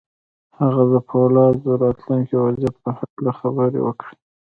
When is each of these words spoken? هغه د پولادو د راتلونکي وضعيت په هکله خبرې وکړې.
هغه 0.59 0.83
د 0.93 0.95
پولادو 1.09 1.65
د 1.65 1.67
راتلونکي 1.83 2.35
وضعيت 2.43 2.75
په 2.83 2.89
هکله 2.99 3.31
خبرې 3.39 3.79
وکړې. 3.83 4.15